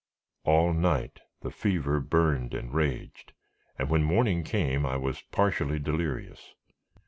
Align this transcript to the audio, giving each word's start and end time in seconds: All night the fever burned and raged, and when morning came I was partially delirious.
All 0.45 0.73
night 0.73 1.19
the 1.41 1.51
fever 1.51 1.99
burned 1.99 2.55
and 2.55 2.73
raged, 2.73 3.33
and 3.77 3.87
when 3.91 4.01
morning 4.03 4.43
came 4.43 4.83
I 4.83 4.97
was 4.97 5.21
partially 5.31 5.77
delirious. 5.77 6.55